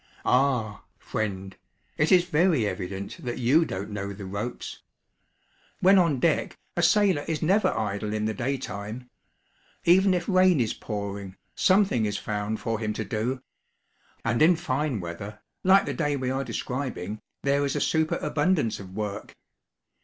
[0.25, 1.55] Ah, friend,
[1.95, 4.81] it is very evident that you don't 'know the ropes!'
[5.79, 9.11] When on deck, a sailor is never idle in the day time;
[9.83, 13.43] even if rain is pouring, something is found for him to do;
[14.25, 18.95] and in fine weather, like the day we are describing, there is a superabundance of
[18.95, 19.35] work.